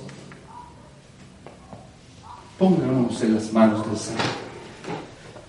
[2.59, 4.20] Pónganos en las manos del Señor.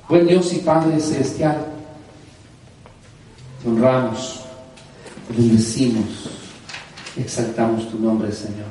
[0.07, 1.57] Buen Dios y Padre Celestial,
[3.61, 4.45] te honramos,
[5.27, 6.36] te bendecimos,
[7.21, 8.67] exaltamos tu nombre, Señor.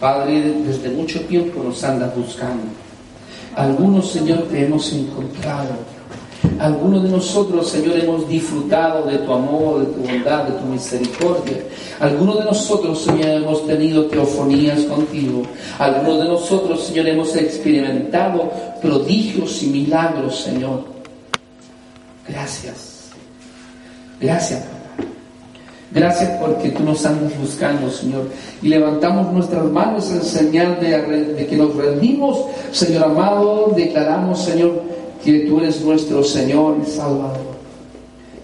[0.00, 2.64] Padre, desde mucho tiempo nos andas buscando.
[3.56, 5.70] Algunos, Señor, te hemos encontrado.
[6.58, 11.64] Algunos de nosotros, Señor, hemos disfrutado de tu amor, de tu bondad, de tu misericordia.
[12.00, 15.42] Algunos de nosotros, Señor, hemos tenido teofonías contigo.
[15.78, 20.84] Algunos de nosotros, Señor, hemos experimentado prodigios y milagros, Señor.
[22.28, 23.10] Gracias.
[24.20, 24.73] Gracias.
[25.94, 28.28] Gracias porque tú nos andas buscando, Señor.
[28.60, 30.98] Y levantamos nuestras manos en señal de,
[31.34, 33.72] de que nos rendimos, Señor amado.
[33.76, 34.82] Declaramos, Señor,
[35.24, 37.54] que tú eres nuestro Señor y Salvador.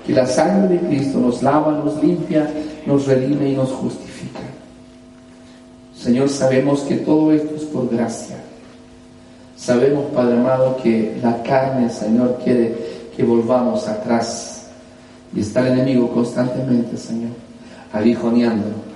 [0.07, 2.49] Que la sangre de Cristo nos lava, nos limpia,
[2.87, 4.41] nos redime y nos justifica.
[6.01, 8.37] Señor, sabemos que todo esto es por gracia.
[9.57, 12.75] Sabemos, Padre amado, que la carne, Señor, quiere
[13.15, 14.50] que volvamos atrás.
[15.35, 17.31] Y está el enemigo constantemente, Señor,
[17.93, 18.91] aguijoneándolo.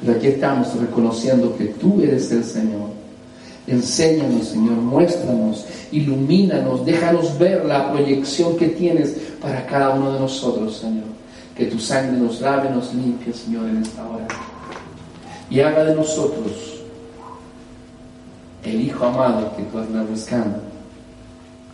[0.00, 2.88] Pero aquí estamos reconociendo que tú eres el Señor.
[3.66, 9.10] Enséñanos, Señor, muéstranos, ilumínanos, déjanos ver la proyección que tienes
[9.42, 11.04] para cada uno de nosotros, Señor.
[11.54, 14.26] Que tu sangre nos lave, nos limpie, Señor, en esta hora.
[15.50, 16.80] Y haga de nosotros
[18.64, 20.60] el Hijo amado que tú andas buscando.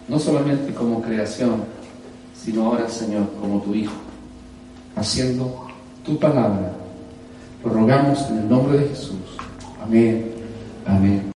[0.09, 1.63] No solamente como creación,
[2.45, 3.95] sino ahora, Señor, como tu Hijo,
[4.97, 5.67] haciendo
[6.05, 6.73] tu palabra.
[7.65, 9.37] Lo rogamos en el nombre de Jesús.
[9.83, 10.33] Amén.
[10.87, 11.33] Amén.